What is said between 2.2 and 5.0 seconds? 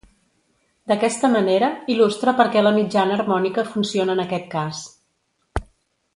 perquè la mitjana harmònica funciona en aquest cas.